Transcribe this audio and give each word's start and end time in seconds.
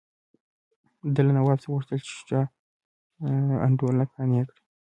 ده 1.13 1.19
له 1.27 1.31
نواب 1.37 1.57
څخه 1.61 1.69
وغوښتل 1.71 1.99
چې 2.05 2.11
شجاع 2.17 2.45
الدوله 3.67 4.03
قانع 4.13 4.43
کړي. 4.49 4.61